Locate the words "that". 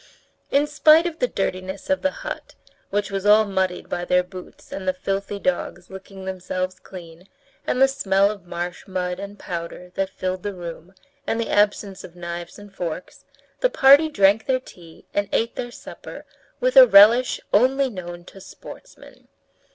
9.93-10.09